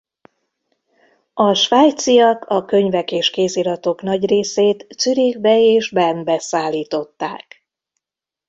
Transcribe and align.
A 1.33 1.53
svájciak 1.53 2.45
a 2.45 2.65
könyvek 2.65 3.11
és 3.11 3.29
kéziratok 3.29 4.01
nagy 4.01 4.25
részét 4.27 4.87
Zürichbe 4.97 5.59
és 5.61 5.89
Bernbe 5.89 6.39
szállították. 6.39 7.65